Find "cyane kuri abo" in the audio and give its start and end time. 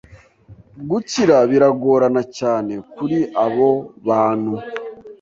2.37-3.69